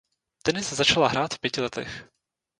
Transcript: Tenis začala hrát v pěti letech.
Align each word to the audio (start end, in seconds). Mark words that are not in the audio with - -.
Tenis 0.43 0.73
začala 0.73 1.07
hrát 1.07 1.33
v 1.33 1.39
pěti 1.39 1.61
letech. 1.61 2.09